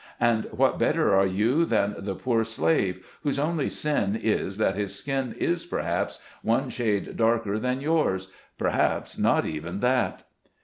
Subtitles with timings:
[0.19, 4.95] And what better are you than the poor slave, whose only sin is, that his
[4.95, 10.23] skin is, perhaps, one shade darker than yours— perhaps not even that